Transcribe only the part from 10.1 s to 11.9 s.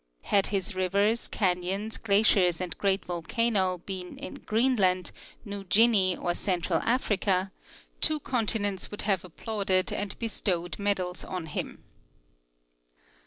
bestowed medals on him.